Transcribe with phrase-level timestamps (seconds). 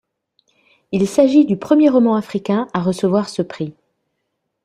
[0.91, 3.75] Il s'agit du premier roman africain à recevoir ce prix.